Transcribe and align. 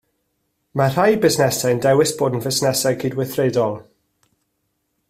Mae 0.79 0.93
rhai 0.95 1.17
busnesau'n 1.25 1.83
dewis 1.87 2.15
bod 2.23 2.39
yn 2.39 2.45
fusnesau 2.47 2.99
cydweithredol 3.05 3.79